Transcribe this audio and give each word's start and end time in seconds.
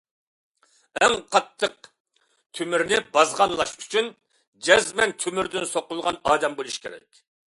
ئەڭ 1.01 1.11
قاتتىق 1.33 1.75
تۆمۈرنى 2.59 2.99
بازغانلاش 3.17 3.73
ئۈچۈن، 3.83 4.09
جەزمەن 4.69 5.13
تۆمۈردىن 5.25 5.69
سوقۇلغان 5.73 6.19
ئادەم 6.31 6.57
بولۇش 6.63 6.79
كېرەك. 6.87 7.23